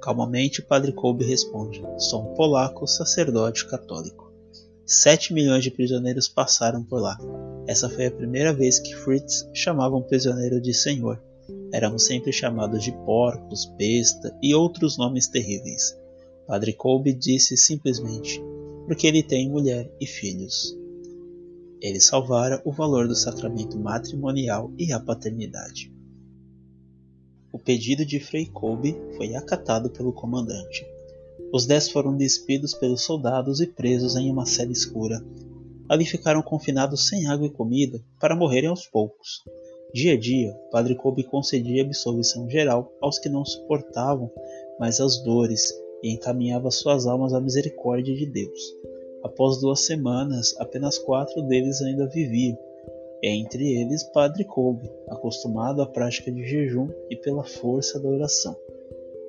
Calmamente, 0.00 0.62
Padre 0.62 0.92
Kolbe 0.92 1.24
responde: 1.24 1.82
Sou 1.98 2.22
um 2.22 2.34
polaco 2.34 2.86
sacerdote 2.86 3.66
católico. 3.66 4.32
Sete 4.84 5.32
milhões 5.34 5.64
de 5.64 5.70
prisioneiros 5.70 6.28
passaram 6.28 6.84
por 6.84 7.00
lá. 7.00 7.18
Essa 7.66 7.88
foi 7.88 8.06
a 8.06 8.10
primeira 8.10 8.52
vez 8.52 8.78
que 8.78 8.94
Fritz 8.94 9.48
chamava 9.52 9.96
um 9.96 10.02
prisioneiro 10.02 10.60
de 10.60 10.72
senhor. 10.72 11.20
Éramos 11.72 12.06
sempre 12.06 12.32
chamados 12.32 12.82
de 12.82 12.92
porcos, 13.04 13.64
besta 13.76 14.36
e 14.42 14.54
outros 14.54 14.96
nomes 14.96 15.26
terríveis. 15.26 15.96
Padre 16.46 16.72
Kolbe 16.72 17.12
disse 17.12 17.56
simplesmente: 17.56 18.40
porque 18.86 19.06
ele 19.06 19.22
tem 19.22 19.50
mulher 19.50 19.90
e 20.00 20.06
filhos. 20.06 20.76
Ele 21.80 22.00
salvara 22.00 22.62
o 22.64 22.72
valor 22.72 23.06
do 23.08 23.14
sacramento 23.14 23.78
matrimonial 23.78 24.72
e 24.78 24.92
a 24.92 25.00
paternidade. 25.00 25.92
O 27.52 27.58
pedido 27.58 28.04
de 28.06 28.20
Frei 28.20 28.46
Kolbe 28.46 28.96
foi 29.16 29.34
acatado 29.34 29.90
pelo 29.90 30.12
comandante. 30.12 30.86
Os 31.52 31.66
dez 31.66 31.90
foram 31.90 32.16
despidos 32.16 32.74
pelos 32.74 33.02
soldados 33.02 33.60
e 33.60 33.66
presos 33.66 34.16
em 34.16 34.30
uma 34.30 34.46
cela 34.46 34.72
escura. 34.72 35.22
Ali 35.88 36.04
ficaram 36.04 36.42
confinados 36.42 37.08
sem 37.08 37.26
água 37.26 37.46
e 37.46 37.50
comida 37.50 38.02
para 38.20 38.36
morrerem 38.36 38.68
aos 38.68 38.86
poucos. 38.86 39.42
Dia 39.94 40.14
a 40.14 40.18
dia, 40.18 40.52
Padre 40.70 40.94
Kobe 40.94 41.24
concedia 41.24 41.82
absolvição 41.82 42.48
geral 42.50 42.92
aos 43.00 43.18
que 43.18 43.28
não 43.28 43.44
suportavam 43.44 44.30
mais 44.78 45.00
as 45.00 45.22
dores 45.22 45.72
e 46.02 46.12
encaminhava 46.12 46.70
suas 46.70 47.06
almas 47.06 47.32
à 47.32 47.40
misericórdia 47.40 48.14
de 48.14 48.26
Deus. 48.26 48.60
Após 49.22 49.60
duas 49.60 49.80
semanas, 49.86 50.54
apenas 50.58 50.98
quatro 50.98 51.42
deles 51.42 51.80
ainda 51.80 52.06
viviam, 52.08 52.58
entre 53.22 53.80
eles 53.80 54.02
Padre 54.12 54.44
Kobe, 54.44 54.90
acostumado 55.08 55.80
à 55.80 55.86
prática 55.86 56.30
de 56.30 56.44
jejum 56.44 56.88
e 57.10 57.16
pela 57.16 57.44
força 57.44 57.98
da 57.98 58.08
oração 58.08 58.56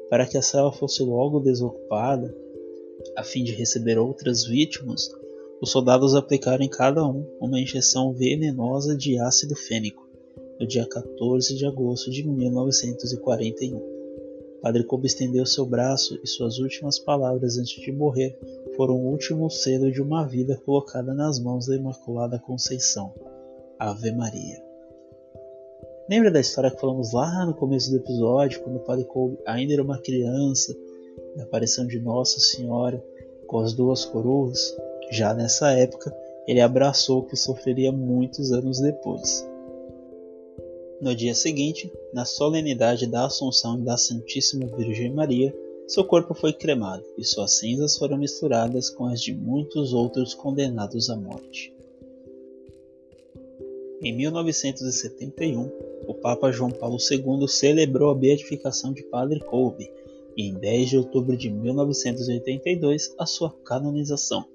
para 0.09 0.25
que 0.25 0.37
a 0.37 0.41
cela 0.41 0.71
fosse 0.71 1.03
logo 1.03 1.39
desocupada, 1.39 2.33
a 3.15 3.23
fim 3.23 3.43
de 3.43 3.53
receber 3.53 3.97
outras 3.97 4.45
vítimas, 4.45 5.09
os 5.61 5.71
soldados 5.71 6.13
aplicaram 6.15 6.63
em 6.63 6.69
cada 6.69 7.05
um 7.05 7.25
uma 7.39 7.59
injeção 7.59 8.13
venenosa 8.13 8.95
de 8.95 9.19
ácido 9.19 9.55
fênico 9.55 10.07
no 10.59 10.67
dia 10.67 10.87
14 10.87 11.55
de 11.55 11.65
agosto 11.65 12.09
de 12.11 12.27
1941. 12.27 13.97
Padre 14.61 14.83
Kobe 14.83 15.07
estendeu 15.07 15.45
seu 15.45 15.65
braço 15.65 16.19
e 16.23 16.27
suas 16.27 16.57
últimas 16.57 16.97
palavras 16.97 17.57
antes 17.57 17.79
de 17.81 17.91
morrer 17.91 18.37
foram 18.75 18.95
o 18.95 19.11
último 19.11 19.49
selo 19.49 19.91
de 19.91 20.01
uma 20.01 20.25
vida 20.25 20.59
colocada 20.65 21.13
nas 21.13 21.39
mãos 21.39 21.67
da 21.67 21.75
Imaculada 21.75 22.39
Conceição. 22.39 23.13
Ave 23.79 24.11
Maria. 24.11 24.63
Lembra 26.09 26.31
da 26.31 26.39
história 26.39 26.71
que 26.71 26.79
falamos 26.79 27.13
lá 27.13 27.45
no 27.45 27.53
começo 27.53 27.91
do 27.91 27.97
episódio, 27.97 28.61
quando 28.61 28.77
o 28.77 28.83
Padre 28.83 29.05
Kobe 29.05 29.37
ainda 29.45 29.73
era 29.73 29.83
uma 29.83 29.99
criança, 29.99 30.75
da 31.35 31.43
aparição 31.43 31.85
de 31.85 31.99
Nossa 31.99 32.39
Senhora 32.39 33.03
com 33.45 33.59
as 33.59 33.73
duas 33.73 34.05
coroas? 34.05 34.75
Já 35.09 35.33
nessa 35.33 35.71
época, 35.71 36.13
ele 36.45 36.59
abraçou 36.59 37.19
o 37.19 37.23
que 37.23 37.35
sofreria 37.35 37.91
muitos 37.91 38.51
anos 38.51 38.79
depois. 38.79 39.47
No 41.01 41.15
dia 41.15 41.33
seguinte, 41.33 41.91
na 42.13 42.25
solenidade 42.25 43.07
da 43.07 43.25
Assunção 43.25 43.81
da 43.81 43.95
Santíssima 43.95 44.65
Virgem 44.75 45.13
Maria, 45.13 45.55
seu 45.87 46.03
corpo 46.03 46.33
foi 46.33 46.51
cremado 46.51 47.05
e 47.17 47.23
suas 47.23 47.53
cinzas 47.59 47.97
foram 47.97 48.17
misturadas 48.17 48.89
com 48.89 49.05
as 49.05 49.21
de 49.21 49.33
muitos 49.33 49.93
outros 49.93 50.33
condenados 50.33 51.09
à 51.09 51.15
morte. 51.15 51.73
Em 54.01 54.13
1971, 54.13 55.71
o 56.05 56.13
Papa 56.15 56.51
João 56.51 56.69
Paulo 56.69 56.97
II 56.99 57.47
celebrou 57.47 58.11
a 58.11 58.15
beatificação 58.15 58.91
de 58.91 59.03
Padre 59.03 59.39
Kolbe 59.39 59.89
e, 60.35 60.49
em 60.49 60.53
10 60.53 60.89
de 60.89 60.97
outubro 60.97 61.37
de 61.37 61.49
1982, 61.49 63.15
a 63.17 63.25
sua 63.25 63.51
canonização 63.63 64.45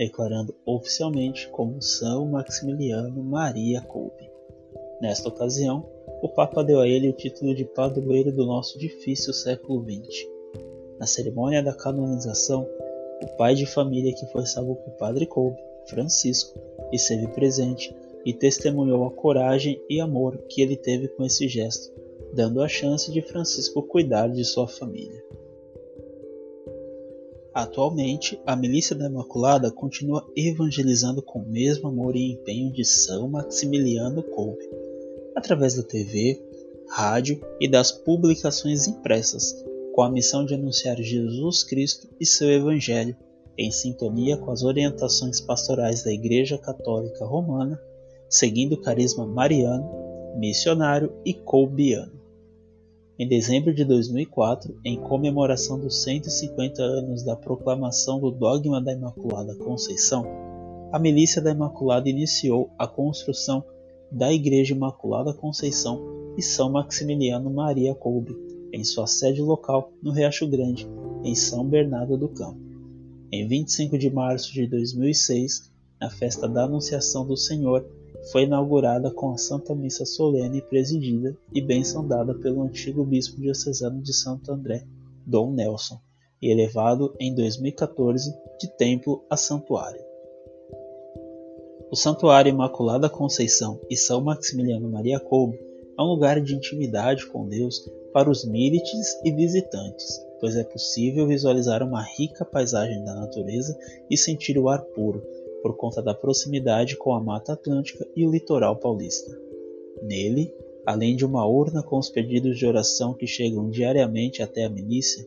declarando 0.00 0.54
oficialmente 0.64 1.46
como 1.50 1.82
São 1.82 2.24
Maximiliano 2.30 3.22
Maria 3.22 3.82
Kolbe. 3.82 4.30
Nesta 4.98 5.28
ocasião, 5.28 5.86
o 6.22 6.28
Papa 6.30 6.64
deu 6.64 6.80
a 6.80 6.88
ele 6.88 7.10
o 7.10 7.12
título 7.12 7.54
de 7.54 7.66
padroeiro 7.66 8.32
do 8.32 8.46
nosso 8.46 8.78
difícil 8.78 9.34
século 9.34 9.84
XX. 9.84 10.26
Na 10.98 11.04
cerimônia 11.04 11.62
da 11.62 11.74
canonização, 11.74 12.66
o 13.22 13.26
pai 13.36 13.54
de 13.54 13.66
família 13.66 14.14
que 14.14 14.24
foi 14.28 14.46
salvo 14.46 14.76
por 14.76 14.94
Padre 14.94 15.26
Kolbe, 15.26 15.60
Francisco, 15.86 16.58
esteve 16.90 17.28
presente 17.34 17.94
e 18.24 18.32
testemunhou 18.32 19.04
a 19.04 19.10
coragem 19.10 19.84
e 19.86 20.00
amor 20.00 20.38
que 20.48 20.62
ele 20.62 20.78
teve 20.78 21.08
com 21.08 21.26
esse 21.26 21.46
gesto, 21.46 21.92
dando 22.32 22.62
a 22.62 22.68
chance 22.68 23.12
de 23.12 23.20
Francisco 23.20 23.82
cuidar 23.82 24.28
de 24.28 24.46
sua 24.46 24.66
família. 24.66 25.22
Atualmente, 27.52 28.40
a 28.46 28.54
Milícia 28.54 28.94
da 28.94 29.06
Imaculada 29.06 29.72
continua 29.72 30.24
evangelizando 30.36 31.20
com 31.20 31.40
o 31.40 31.48
mesmo 31.48 31.88
amor 31.88 32.14
e 32.14 32.32
empenho 32.32 32.72
de 32.72 32.84
São 32.84 33.28
Maximiliano 33.28 34.22
Kolbe, 34.22 34.62
através 35.34 35.74
da 35.74 35.82
TV, 35.82 36.40
rádio 36.88 37.40
e 37.60 37.68
das 37.68 37.90
publicações 37.90 38.86
impressas, 38.86 39.64
com 39.92 40.02
a 40.02 40.10
missão 40.10 40.44
de 40.44 40.54
anunciar 40.54 40.96
Jesus 40.96 41.64
Cristo 41.64 42.08
e 42.20 42.24
seu 42.24 42.48
Evangelho, 42.48 43.16
em 43.58 43.70
sintonia 43.72 44.36
com 44.36 44.52
as 44.52 44.62
orientações 44.62 45.40
pastorais 45.40 46.04
da 46.04 46.12
Igreja 46.12 46.56
Católica 46.56 47.24
Romana, 47.24 47.80
seguindo 48.28 48.74
o 48.74 48.80
carisma 48.80 49.26
mariano, 49.26 49.90
missionário 50.36 51.12
e 51.24 51.34
colbiano. 51.34 52.19
Em 53.20 53.28
dezembro 53.28 53.74
de 53.74 53.84
2004, 53.84 54.80
em 54.82 54.98
comemoração 54.98 55.78
dos 55.78 56.02
150 56.04 56.82
anos 56.82 57.22
da 57.22 57.36
proclamação 57.36 58.18
do 58.18 58.30
dogma 58.30 58.80
da 58.80 58.94
Imaculada 58.94 59.54
Conceição, 59.56 60.24
a 60.90 60.98
Milícia 60.98 61.42
da 61.42 61.50
Imaculada 61.50 62.08
iniciou 62.08 62.70
a 62.78 62.86
construção 62.86 63.62
da 64.10 64.32
Igreja 64.32 64.74
Imaculada 64.74 65.34
Conceição 65.34 66.00
e 66.34 66.42
São 66.42 66.72
Maximiliano 66.72 67.50
Maria 67.50 67.94
Kolbe, 67.94 68.34
em 68.72 68.82
sua 68.84 69.06
sede 69.06 69.42
local 69.42 69.92
no 70.02 70.12
Riacho 70.12 70.48
Grande, 70.48 70.88
em 71.22 71.34
São 71.34 71.62
Bernardo 71.62 72.16
do 72.16 72.30
Campo. 72.30 72.58
Em 73.30 73.46
25 73.46 73.98
de 73.98 74.08
março 74.08 74.50
de 74.50 74.66
2006, 74.66 75.70
na 76.00 76.08
festa 76.08 76.48
da 76.48 76.64
Anunciação 76.64 77.26
do 77.26 77.36
Senhor, 77.36 77.86
foi 78.30 78.42
inaugurada 78.42 79.10
com 79.10 79.32
a 79.32 79.38
Santa 79.38 79.74
Missa 79.74 80.04
solene 80.04 80.60
presidida 80.62 81.36
e 81.52 81.60
bênção 81.60 82.06
dada 82.06 82.34
pelo 82.34 82.62
antigo 82.62 83.04
bispo 83.04 83.40
diocesano 83.40 84.02
de 84.02 84.12
Santo 84.12 84.52
André, 84.52 84.84
Dom 85.26 85.52
Nelson, 85.52 85.98
e 86.40 86.50
elevado 86.50 87.14
em 87.18 87.34
2014 87.34 88.34
de 88.58 88.68
templo 88.76 89.24
a 89.28 89.36
santuário. 89.36 90.00
O 91.90 91.96
Santuário 91.96 92.50
Imaculada 92.50 93.08
Conceição 93.08 93.80
e 93.90 93.96
São 93.96 94.20
Maximiliano 94.20 94.88
Maria 94.88 95.18
Kolbe 95.18 95.58
é 95.98 96.02
um 96.02 96.06
lugar 96.06 96.40
de 96.40 96.54
intimidade 96.54 97.26
com 97.26 97.48
Deus 97.48 97.84
para 98.12 98.30
os 98.30 98.44
milites 98.44 99.20
e 99.24 99.32
visitantes, 99.32 100.20
pois 100.40 100.56
é 100.56 100.64
possível 100.64 101.26
visualizar 101.26 101.82
uma 101.82 102.02
rica 102.02 102.44
paisagem 102.44 103.02
da 103.04 103.14
natureza 103.14 103.76
e 104.08 104.16
sentir 104.16 104.56
o 104.56 104.68
ar 104.68 104.82
puro, 104.82 105.22
por 105.62 105.76
conta 105.76 106.02
da 106.02 106.14
proximidade 106.14 106.96
com 106.96 107.12
a 107.12 107.20
Mata 107.20 107.52
Atlântica 107.52 108.06
e 108.16 108.26
o 108.26 108.30
litoral 108.30 108.76
paulista. 108.76 109.36
Nele, 110.02 110.52
além 110.86 111.14
de 111.14 111.24
uma 111.24 111.46
urna 111.46 111.82
com 111.82 111.98
os 111.98 112.08
pedidos 112.08 112.58
de 112.58 112.66
oração 112.66 113.14
que 113.14 113.26
chegam 113.26 113.68
diariamente 113.68 114.42
até 114.42 114.64
a 114.64 114.70
milícia, 114.70 115.26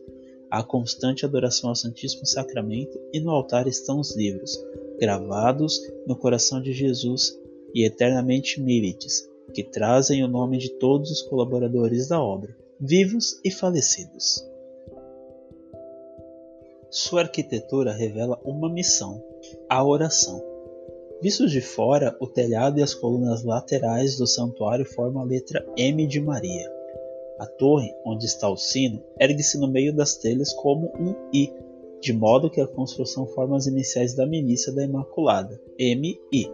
há 0.50 0.62
constante 0.62 1.24
adoração 1.24 1.70
ao 1.70 1.76
Santíssimo 1.76 2.26
Sacramento 2.26 2.98
e 3.12 3.20
no 3.20 3.30
altar 3.30 3.66
estão 3.66 3.98
os 3.98 4.16
livros, 4.16 4.56
gravados 4.98 5.80
no 6.06 6.16
coração 6.16 6.60
de 6.60 6.72
Jesus 6.72 7.38
e 7.74 7.84
eternamente 7.84 8.60
milites, 8.60 9.28
que 9.52 9.62
trazem 9.62 10.22
o 10.22 10.28
nome 10.28 10.58
de 10.58 10.70
todos 10.70 11.10
os 11.10 11.22
colaboradores 11.22 12.08
da 12.08 12.22
obra, 12.22 12.56
vivos 12.80 13.40
e 13.44 13.50
falecidos. 13.50 14.44
Sua 16.90 17.22
arquitetura 17.22 17.92
revela 17.92 18.40
uma 18.44 18.72
missão, 18.72 19.20
a 19.68 19.84
oração. 19.84 20.42
Vistos 21.20 21.50
de 21.50 21.60
fora, 21.60 22.16
o 22.20 22.26
telhado 22.26 22.78
e 22.78 22.82
as 22.82 22.94
colunas 22.94 23.42
laterais 23.44 24.16
do 24.16 24.26
santuário 24.26 24.84
formam 24.84 25.22
a 25.22 25.26
letra 25.26 25.66
M 25.76 26.06
de 26.06 26.20
Maria. 26.20 26.70
A 27.38 27.46
torre, 27.46 27.94
onde 28.04 28.26
está 28.26 28.48
o 28.48 28.56
sino, 28.56 29.02
ergue-se 29.18 29.58
no 29.58 29.66
meio 29.66 29.94
das 29.94 30.16
telhas 30.16 30.52
como 30.52 30.92
um 30.98 31.14
I, 31.32 31.52
de 32.00 32.12
modo 32.12 32.50
que 32.50 32.60
a 32.60 32.66
construção 32.66 33.26
forma 33.26 33.56
as 33.56 33.66
iniciais 33.66 34.14
da 34.14 34.26
milícia 34.26 34.72
da 34.72 34.84
Imaculada, 34.84 35.58
MI. 35.78 36.52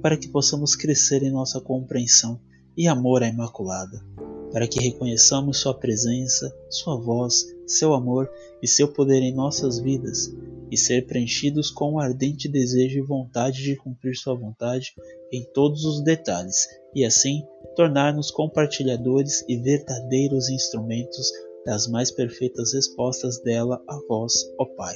para 0.01 0.17
que 0.17 0.27
possamos 0.27 0.75
crescer 0.75 1.23
em 1.23 1.31
nossa 1.31 1.61
compreensão 1.61 2.37
e 2.75 2.85
amor 2.85 3.23
à 3.23 3.29
Imaculada, 3.29 4.05
para 4.51 4.67
que 4.67 4.79
reconheçamos 4.79 5.57
Sua 5.57 5.73
presença, 5.73 6.53
Sua 6.69 6.99
voz, 6.99 7.45
Seu 7.67 7.93
amor 7.93 8.29
e 8.61 8.67
Seu 8.67 8.91
poder 8.91 9.21
em 9.21 9.33
nossas 9.33 9.79
vidas, 9.79 10.33
e 10.71 10.77
ser 10.77 11.07
preenchidos 11.07 11.71
com 11.71 11.93
o 11.93 11.99
ardente 11.99 12.47
desejo 12.47 12.99
e 12.99 13.01
vontade 13.01 13.63
de 13.63 13.75
cumprir 13.75 14.15
Sua 14.15 14.35
vontade 14.35 14.93
em 15.31 15.43
todos 15.53 15.83
os 15.83 16.03
detalhes, 16.03 16.67
e 16.93 17.05
assim 17.05 17.43
tornar-nos 17.75 18.31
compartilhadores 18.31 19.43
e 19.47 19.57
verdadeiros 19.57 20.49
instrumentos 20.49 21.31
das 21.65 21.87
mais 21.87 22.11
perfeitas 22.11 22.73
respostas 22.73 23.41
dela 23.41 23.81
a 23.87 23.99
vós, 24.07 24.33
ó 24.59 24.65
Pai. 24.65 24.95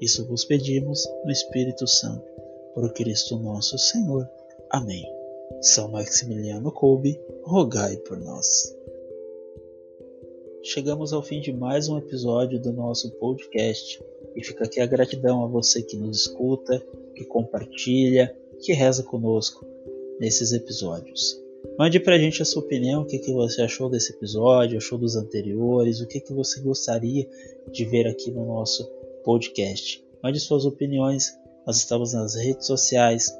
Isso 0.00 0.26
vos 0.26 0.44
pedimos 0.44 1.02
no 1.24 1.30
Espírito 1.30 1.86
Santo, 1.86 2.24
por 2.74 2.92
Cristo 2.92 3.38
nosso 3.38 3.78
Senhor. 3.78 4.28
Amém. 4.70 5.04
São 5.60 5.90
Maximiliano 5.90 6.70
Kolbe, 6.70 7.20
rogai 7.42 7.96
por 7.98 8.18
nós. 8.18 8.74
Chegamos 10.62 11.12
ao 11.12 11.22
fim 11.22 11.40
de 11.40 11.52
mais 11.52 11.88
um 11.88 11.98
episódio 11.98 12.60
do 12.60 12.72
nosso 12.72 13.10
podcast 13.12 14.02
e 14.34 14.44
fica 14.44 14.64
aqui 14.64 14.80
a 14.80 14.86
gratidão 14.86 15.44
a 15.44 15.46
você 15.46 15.82
que 15.82 15.96
nos 15.96 16.20
escuta, 16.22 16.82
que 17.14 17.24
compartilha, 17.24 18.36
que 18.60 18.72
reza 18.72 19.02
conosco 19.02 19.66
nesses 20.20 20.52
episódios. 20.52 21.40
Mande 21.78 21.98
pra 21.98 22.18
gente 22.18 22.40
a 22.42 22.44
sua 22.44 22.62
opinião, 22.62 23.02
o 23.02 23.06
que, 23.06 23.18
que 23.18 23.32
você 23.32 23.62
achou 23.62 23.88
desse 23.90 24.12
episódio, 24.12 24.78
achou 24.78 24.98
dos 24.98 25.16
anteriores, 25.16 26.00
o 26.00 26.06
que, 26.06 26.20
que 26.20 26.32
você 26.32 26.60
gostaria 26.60 27.28
de 27.70 27.84
ver 27.84 28.06
aqui 28.06 28.30
no 28.30 28.44
nosso 28.46 28.84
podcast. 29.24 30.04
Mande 30.22 30.38
suas 30.40 30.64
opiniões, 30.64 31.36
nós 31.66 31.76
estamos 31.78 32.12
nas 32.12 32.34
redes 32.34 32.66
sociais, 32.66 33.30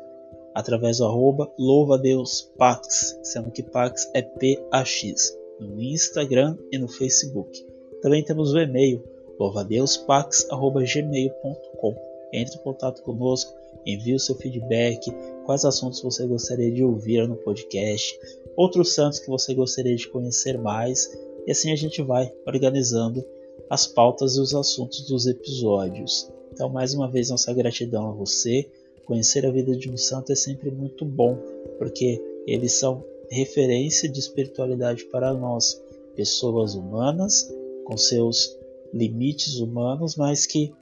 através 0.54 0.98
do 0.98 1.04
arroba 1.04 1.50
louvadeuspax, 1.58 3.18
sendo 3.22 3.50
que 3.50 3.62
Pax 3.62 4.10
é 4.14 4.22
PAX, 4.22 5.36
no 5.58 5.82
Instagram 5.82 6.56
e 6.70 6.78
no 6.78 6.88
Facebook. 6.88 7.66
Também 8.00 8.22
temos 8.22 8.52
o 8.52 8.58
e-mail 8.58 9.02
louvadeuspax.gmail.com. 9.38 11.94
Entre 12.32 12.56
em 12.56 12.62
contato 12.62 13.02
conosco, 13.02 13.52
envie 13.86 14.14
o 14.14 14.20
seu 14.20 14.34
feedback, 14.36 15.10
quais 15.44 15.64
assuntos 15.64 16.00
você 16.00 16.26
gostaria 16.26 16.70
de 16.70 16.82
ouvir 16.82 17.28
no 17.28 17.36
podcast, 17.36 18.18
outros 18.56 18.94
santos 18.94 19.18
que 19.18 19.28
você 19.28 19.54
gostaria 19.54 19.94
de 19.94 20.08
conhecer 20.08 20.58
mais, 20.58 21.10
e 21.46 21.50
assim 21.50 21.72
a 21.72 21.76
gente 21.76 22.02
vai 22.02 22.32
organizando 22.46 23.24
as 23.68 23.86
pautas 23.86 24.36
e 24.36 24.40
os 24.40 24.54
assuntos 24.54 25.06
dos 25.06 25.26
episódios. 25.26 26.30
Então, 26.52 26.68
mais 26.68 26.94
uma 26.94 27.10
vez, 27.10 27.30
nossa 27.30 27.52
gratidão 27.52 28.08
a 28.08 28.12
você. 28.12 28.70
Conhecer 29.04 29.46
a 29.46 29.50
vida 29.50 29.76
de 29.76 29.90
um 29.90 29.96
santo 29.96 30.32
é 30.32 30.34
sempre 30.34 30.70
muito 30.70 31.04
bom, 31.04 31.38
porque 31.78 32.22
eles 32.46 32.72
são 32.72 33.04
referência 33.30 34.08
de 34.08 34.18
espiritualidade 34.18 35.04
para 35.06 35.32
nós, 35.32 35.80
pessoas 36.14 36.74
humanas 36.74 37.52
com 37.84 37.96
seus 37.96 38.56
limites 38.92 39.58
humanos, 39.58 40.16
mas 40.16 40.46
que 40.46 40.72